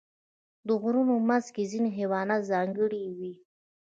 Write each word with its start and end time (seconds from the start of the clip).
د 0.67 0.69
غرونو 0.81 1.15
منځ 1.27 1.45
کې 1.55 1.63
ځینې 1.71 1.89
حیوانات 1.97 2.41
ځانګړي 2.51 3.03
وي. 3.17 3.33